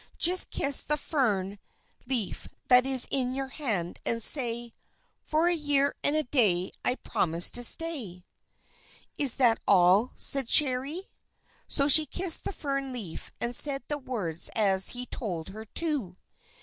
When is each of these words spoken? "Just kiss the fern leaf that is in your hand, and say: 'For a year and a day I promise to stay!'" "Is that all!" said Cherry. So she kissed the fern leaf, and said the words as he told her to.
"Just 0.17 0.49
kiss 0.49 0.81
the 0.83 0.97
fern 0.97 1.59
leaf 2.07 2.47
that 2.69 2.87
is 2.87 3.07
in 3.11 3.35
your 3.35 3.49
hand, 3.49 3.99
and 4.03 4.23
say: 4.23 4.73
'For 5.21 5.47
a 5.47 5.53
year 5.53 5.95
and 6.03 6.15
a 6.15 6.23
day 6.23 6.71
I 6.83 6.95
promise 6.95 7.51
to 7.51 7.63
stay!'" 7.63 8.25
"Is 9.19 9.37
that 9.37 9.59
all!" 9.67 10.11
said 10.15 10.47
Cherry. 10.47 11.11
So 11.67 11.87
she 11.87 12.07
kissed 12.07 12.45
the 12.45 12.51
fern 12.51 12.91
leaf, 12.91 13.31
and 13.39 13.55
said 13.55 13.83
the 13.89 13.99
words 13.99 14.49
as 14.55 14.89
he 14.97 15.05
told 15.05 15.49
her 15.49 15.65
to. 15.65 16.17